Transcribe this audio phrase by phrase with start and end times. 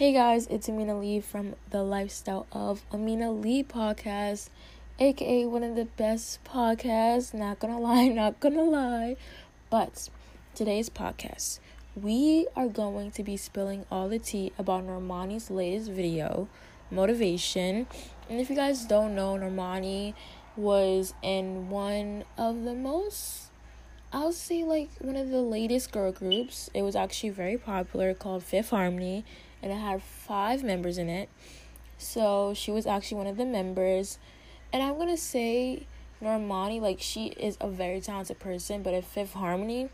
[0.00, 4.48] Hey guys, it's Amina Lee from the Lifestyle of Amina Lee podcast,
[4.98, 7.34] aka one of the best podcasts.
[7.34, 9.16] Not gonna lie, not gonna lie.
[9.68, 10.08] But
[10.54, 11.58] today's podcast,
[11.94, 16.48] we are going to be spilling all the tea about Normani's latest video,
[16.90, 17.86] Motivation.
[18.30, 20.14] And if you guys don't know, Normani
[20.56, 23.50] was in one of the most
[24.14, 26.70] I'll say like one of the latest girl groups.
[26.72, 29.26] It was actually very popular called Fifth Harmony
[29.62, 31.28] and it had five members in it.
[31.98, 34.18] So she was actually one of the members.
[34.72, 35.86] And I'm gonna say
[36.22, 39.88] Normani, like she is a very talented person, but at Fifth Harmony,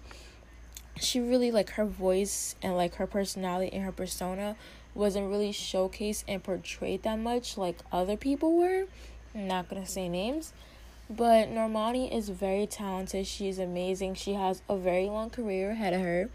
[0.99, 4.57] she really like her voice and like her personality and her persona
[4.95, 8.87] wasn't really showcased and portrayed that much like other people were.
[9.35, 10.53] I'm not gonna say names.
[11.09, 13.27] But Normani is very talented.
[13.27, 14.15] She's amazing.
[14.15, 16.31] She has a very long career ahead of her.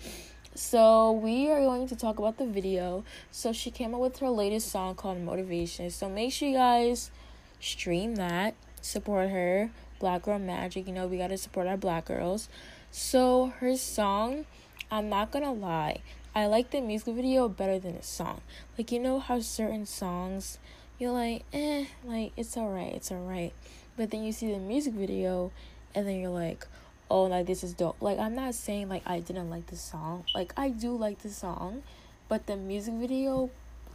[0.53, 3.03] So we are going to talk about the video.
[3.31, 5.89] So she came up with her latest song called Motivation.
[5.89, 7.11] So make sure you guys
[7.59, 9.71] stream that, support her.
[10.01, 12.49] Black Girl Magic, you know, we gotta support our black girls.
[12.89, 14.45] So her song,
[14.89, 16.01] I'm not gonna lie,
[16.33, 18.41] I like the music video better than the song.
[18.77, 20.57] Like you know how certain songs
[20.97, 23.53] you're like, eh, like it's alright, it's alright.
[23.95, 25.51] But then you see the music video
[25.93, 26.65] and then you're like,
[27.11, 27.97] oh like this is dope.
[28.01, 30.23] Like i'm not saying like i didn't like the song.
[30.33, 31.83] Like i do like the song
[32.29, 33.49] but the music video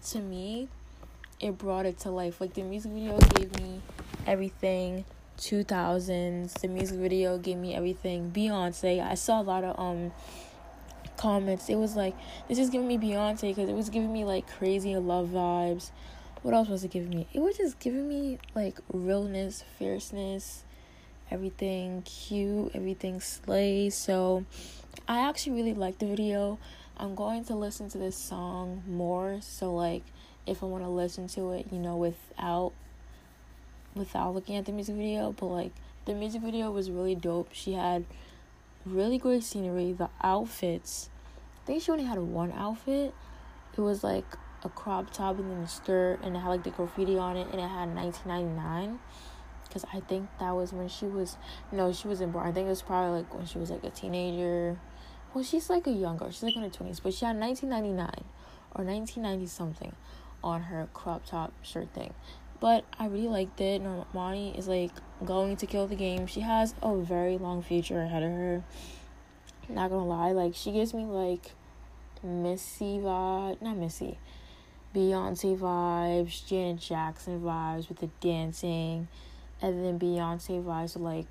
[0.09, 0.69] to me
[1.41, 2.41] it brought it to life.
[2.41, 3.81] Like the music video gave me
[4.27, 5.05] everything.
[5.39, 8.31] 2000s the music video gave me everything.
[8.31, 10.13] Beyonce i saw a lot of um
[11.17, 11.71] comments.
[11.71, 12.15] It was like
[12.49, 15.91] this is giving me beyonce because it was giving me like crazy love vibes.
[16.43, 17.27] What else was it giving me?
[17.33, 20.65] It was just giving me like realness fierceness
[21.31, 23.91] everything cute, everything slay.
[23.91, 24.45] So
[25.09, 26.59] I actually really like the video.
[26.97, 29.39] I'm going to listen to this song more.
[29.43, 30.03] So like
[30.47, 32.73] if I want to listen to it, you know, without
[33.95, 35.73] without looking at the music video, but like
[36.05, 37.49] the music video was really dope.
[37.53, 38.05] She had
[38.85, 41.09] really great scenery, the outfits.
[41.63, 43.13] I think she only had one outfit.
[43.77, 44.25] It was like
[44.63, 47.47] a crop top and then a skirt and it had like the graffiti on it
[47.53, 48.99] and it had 1999
[49.77, 51.37] because I think that was when she was
[51.71, 52.47] no she wasn't born.
[52.47, 54.79] I think it was probably like when she was like a teenager.
[55.35, 58.25] Well she's like a younger she's like in her 20s but she had 1999
[58.75, 59.95] or 1990 something
[60.43, 62.15] on her crop top shirt thing.
[62.59, 63.83] But I really liked it.
[63.83, 64.93] Normani is like
[65.25, 66.27] going to kill the game.
[66.27, 68.65] She has a very long future ahead of her.
[69.69, 71.53] Not gonna lie like she gives me like
[72.23, 74.19] Missy vibe not Missy
[74.97, 79.09] Beyonce vibes, Janet Jackson vibes with the dancing,
[79.63, 81.27] and then Beyonce vibes like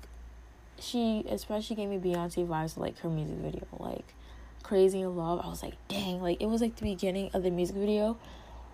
[0.78, 4.14] she especially gave me Beyonce vibes like her music video like
[4.62, 5.40] Crazy in Love.
[5.44, 8.16] I was like, dang, like it was like the beginning of the music video.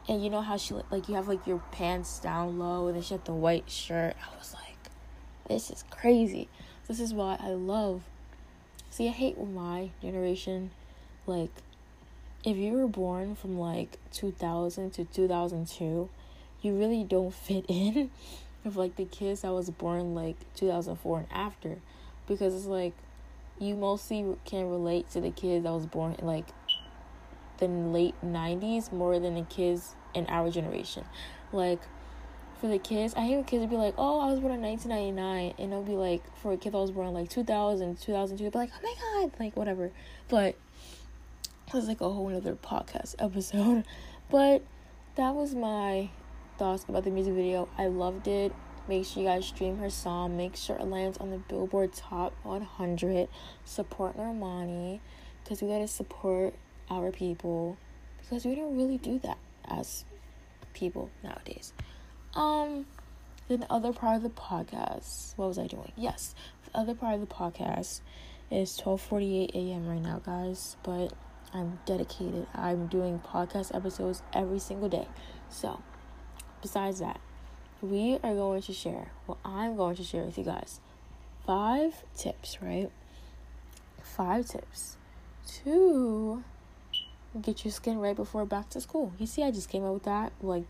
[0.09, 3.03] And you know how she like you have like your pants down low and then
[3.03, 4.17] she had the white shirt.
[4.25, 4.91] I was like,
[5.49, 6.49] this is crazy.
[6.89, 8.03] This is why I love
[8.91, 10.71] see I hate my generation
[11.27, 11.51] like
[12.45, 16.09] if you were born from like 2000 to 2002,
[16.63, 18.11] you really don't fit in
[18.65, 21.79] of like the kids that was born like 2004 and after.
[22.27, 22.95] Because it's like
[23.59, 26.47] you mostly can relate to the kids that was born in like
[27.59, 31.05] the late 90s more than the kids in our generation.
[31.53, 31.81] Like
[32.61, 35.55] for the kids i hear kids would be like oh i was born in 1999
[35.59, 38.57] and it'll be like for a kid that was born in like 2000 2002 be
[38.57, 39.91] like oh my god like whatever.
[40.29, 40.55] But
[41.75, 43.85] it's like a whole other podcast episode.
[44.31, 44.63] But
[45.17, 46.11] that was my
[46.63, 47.69] thoughts about the music video.
[47.77, 48.53] I loved it.
[48.87, 50.37] Make sure you guys stream her song.
[50.37, 53.29] Make sure it lands on the Billboard Top 100.
[53.65, 55.01] Support Normani
[55.43, 56.55] because we gotta support
[56.89, 57.77] our people
[58.21, 60.05] because we don't really do that as
[60.73, 61.73] people nowadays.
[62.35, 62.87] Um,
[63.49, 65.37] then the other part of the podcast.
[65.37, 65.91] What was I doing?
[65.97, 68.03] Yes, the other part of the podcast
[68.53, 69.89] is 12:48 a.m.
[69.89, 70.77] right now, guys.
[70.85, 71.13] But
[71.53, 72.47] I'm dedicated.
[72.55, 75.09] I'm doing podcast episodes every single day.
[75.49, 75.83] So
[76.63, 77.21] besides that,
[77.83, 80.81] we are going to share, well, I'm going to share with you guys
[81.45, 82.91] five tips, right?
[84.03, 84.97] Five tips
[85.65, 86.45] to
[87.41, 89.13] get your skin right before back to school.
[89.19, 90.65] You see, I just came up with that, like,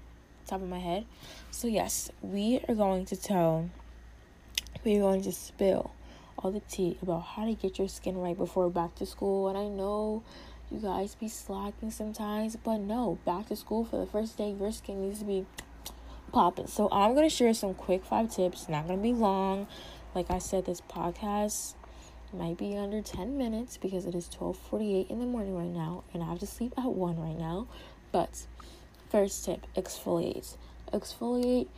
[0.47, 1.05] top of my head.
[1.51, 3.69] So, yes, we are going to tell,
[4.85, 5.93] we're going to spill
[6.39, 9.49] all the tea about how to get your skin right before back to school.
[9.49, 10.23] And I know
[10.71, 14.73] you guys be slacking sometimes, but no, back to school for the first day, your
[14.73, 15.45] skin needs to be
[16.33, 16.67] popping.
[16.67, 18.69] So I'm gonna share some quick five tips.
[18.69, 19.67] Not gonna be long.
[20.15, 21.75] Like I said, this podcast
[22.33, 26.23] might be under 10 minutes because it is 12:48 in the morning right now and
[26.23, 27.67] I have to sleep at 1 right now.
[28.11, 28.47] But
[29.13, 30.57] First tip exfoliate.
[30.91, 31.69] Exfoliate.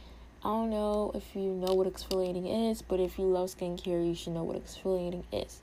[0.44, 4.14] I don't know if you know what exfoliating is, but if you love skincare, you
[4.14, 5.58] should know what exfoliating is.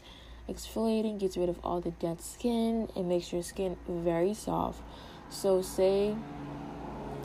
[0.50, 4.82] Exfoliating gets rid of all the dead skin and makes your skin very soft.
[5.30, 6.14] So, say,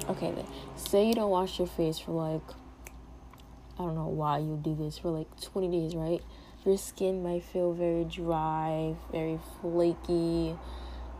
[0.09, 2.57] okay, then, say you don't wash your face for like,
[3.79, 6.23] I don't know why you do this for like 20 days, right?
[6.65, 10.57] Your skin might feel very dry, very flaky.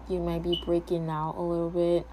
[0.09, 2.07] You might be breaking out a little bit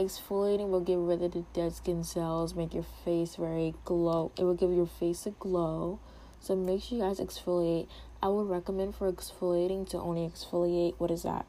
[0.00, 4.32] Exfoliating will get rid of the dead skin cells, make your face very glow.
[4.38, 6.00] It will give your face a glow.
[6.40, 7.86] So make sure you guys exfoliate.
[8.22, 10.94] I would recommend for exfoliating to only exfoliate.
[10.96, 11.44] What is that?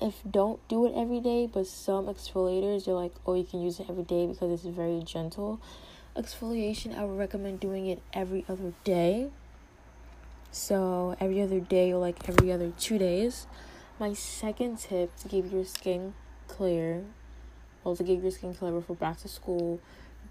[0.00, 3.80] If don't do it every day, but some exfoliators you're like, oh, you can use
[3.80, 5.60] it every day because it's very gentle.
[6.16, 9.30] Exfoliation, I would recommend doing it every other day.
[10.50, 13.46] So every other day or like every other two days.
[13.98, 16.14] My second tip to keep your skin
[16.48, 17.04] clear.
[17.82, 19.80] Well, to get your skin clear for back to school.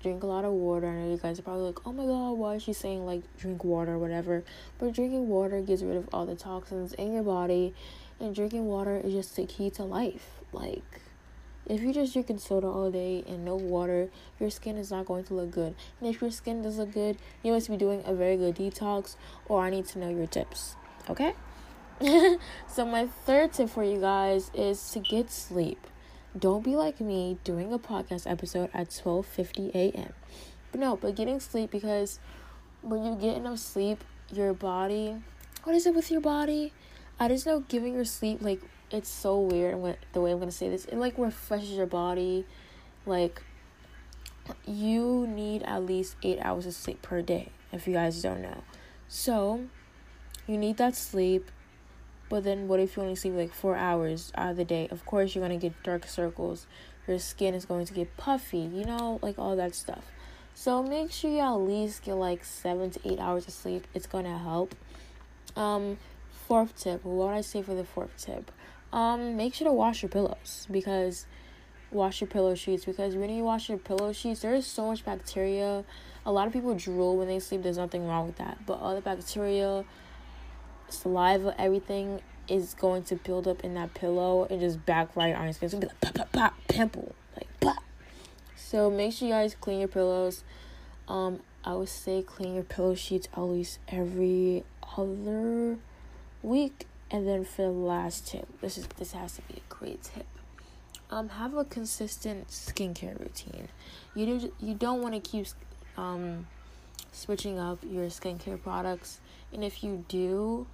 [0.03, 0.85] Drink a lot of water.
[0.89, 3.21] I know you guys are probably like, oh my god, why is she saying like
[3.37, 4.43] drink water or whatever?
[4.77, 7.73] But drinking water gets rid of all the toxins in your body,
[8.19, 10.41] and drinking water is just the key to life.
[10.51, 10.99] Like,
[11.65, 14.09] if you're just drinking soda all day and no water,
[14.41, 15.73] your skin is not going to look good.
[16.01, 19.15] And if your skin does look good, you must be doing a very good detox,
[19.47, 20.75] or I need to know your tips.
[21.09, 21.33] Okay?
[22.67, 25.87] so, my third tip for you guys is to get sleep
[26.37, 30.13] don't be like me doing a podcast episode at 12:50 a.m.
[30.71, 32.19] But no, but getting sleep because
[32.81, 35.17] when you get enough sleep, your body,
[35.63, 36.73] what is it with your body?
[37.19, 40.51] I just know giving your sleep like it's so weird what the way I'm gonna
[40.51, 40.85] say this.
[40.85, 42.45] It like refreshes your body,
[43.05, 43.41] like
[44.65, 47.49] you need at least eight hours of sleep per day.
[47.71, 48.63] If you guys don't know,
[49.07, 49.65] so
[50.47, 51.49] you need that sleep
[52.33, 54.87] but then, what if you only sleep like four hours out of the day?
[54.89, 56.65] Of course, you're gonna get dark circles.
[57.07, 60.05] Your skin is going to get puffy, you know, like all that stuff.
[60.55, 63.85] So make sure you at least get like seven to eight hours of sleep.
[63.93, 64.73] It's gonna help.
[65.55, 65.99] Um,
[66.47, 67.05] fourth tip.
[67.05, 68.49] What would I say for the fourth tip?
[68.91, 71.27] Um, make sure to wash your pillows because
[71.91, 75.05] wash your pillow sheets because when you wash your pillow sheets, there is so much
[75.05, 75.85] bacteria.
[76.25, 77.61] A lot of people drool when they sleep.
[77.61, 79.85] There's nothing wrong with that, but all the bacteria
[80.93, 85.53] saliva, everything is going to build up in that pillow and just backfire on your
[85.53, 85.69] skin.
[85.69, 87.83] Gonna be like pop, pop, pop, pimple, like pop.
[88.55, 90.43] So make sure you guys clean your pillows.
[91.07, 94.63] Um, I would say clean your pillow sheets at least every
[94.97, 95.77] other
[96.41, 96.87] week.
[97.09, 100.25] And then for the last tip, this is this has to be a great tip.
[101.11, 103.67] Um, have a consistent skincare routine.
[104.15, 105.45] You do you don't want to keep
[105.95, 106.47] um
[107.11, 109.19] switching up your skincare products,
[109.53, 110.65] and if you do,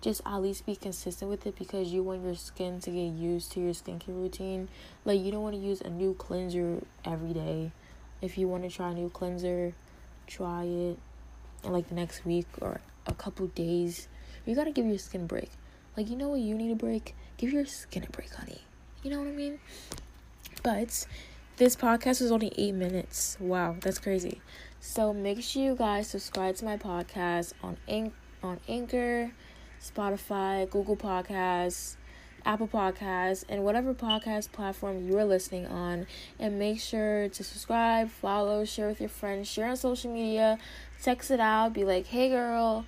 [0.00, 3.52] just at least be consistent with it because you want your skin to get used
[3.52, 4.68] to your skincare routine.
[5.04, 7.72] Like you don't want to use a new cleanser every day.
[8.20, 9.74] If you want to try a new cleanser,
[10.26, 10.98] try it
[11.64, 14.08] like the next week or a couple days.
[14.46, 15.50] You gotta give your skin a break.
[15.96, 17.14] Like you know what you need a break?
[17.36, 18.62] Give your skin a break, honey.
[19.02, 19.58] You know what I mean?
[20.62, 21.06] But
[21.56, 23.36] this podcast is only eight minutes.
[23.40, 24.40] Wow, that's crazy.
[24.80, 29.32] So make sure you guys subscribe to my podcast on Anch- on Anchor
[29.80, 31.96] Spotify, Google Podcasts,
[32.44, 36.06] Apple Podcasts, and whatever podcast platform you are listening on.
[36.38, 40.58] And make sure to subscribe, follow, share with your friends, share on social media,
[41.02, 42.86] text it out, be like, hey girl.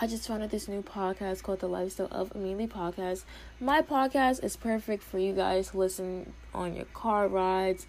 [0.00, 3.24] I just found out this new podcast called The Lifestyle of Amelia Podcast.
[3.60, 7.86] My podcast is perfect for you guys to listen on your car rides.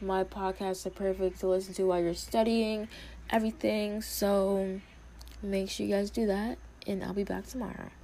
[0.00, 2.88] My podcasts are perfect to listen to while you're studying,
[3.30, 4.02] everything.
[4.02, 4.80] So
[5.42, 7.96] make sure you guys do that and I'll be back tomorrow.